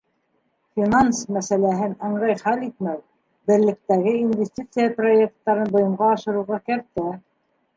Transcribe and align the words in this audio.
Финанс 0.77 1.17
мәсьәләһен 1.33 1.93
ыңғай 2.07 2.37
хәл 2.39 2.63
итмәү— 2.69 3.01
берлектәге 3.51 4.15
инвестиция 4.23 4.89
проекттарын 4.97 5.71
бойомға 5.77 6.09
ашырыуға 6.17 6.63
кәртә. 6.73 7.07